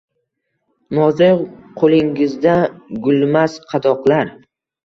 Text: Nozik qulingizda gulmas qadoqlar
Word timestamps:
Nozik 0.99 1.43
qulingizda 1.83 2.57
gulmas 3.07 3.61
qadoqlar 3.75 4.37